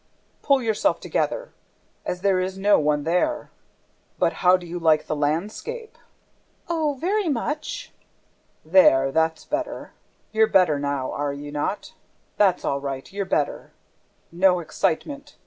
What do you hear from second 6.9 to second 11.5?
very much!" "There, that's better!... You're better now, are